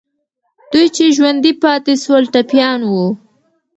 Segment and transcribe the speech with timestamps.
[0.71, 3.07] دوی چې ژوندي پاتې سول، ټپیان وو.